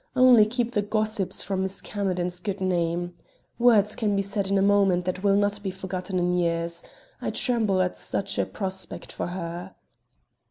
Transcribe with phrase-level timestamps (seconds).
[0.15, 3.13] Only keep the gossips from Miss Camerden's good name.
[3.59, 6.81] Words can be said in a moment that will not be forgotten in years.
[7.21, 9.75] I tremble at such a prospect for her."